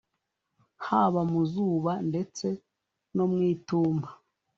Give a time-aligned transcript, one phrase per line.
[0.85, 2.47] haba mu zuba ndetse
[3.15, 4.07] no mu itumba